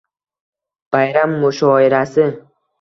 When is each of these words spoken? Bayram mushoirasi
Bayram 0.95 1.37
mushoirasi 1.45 2.29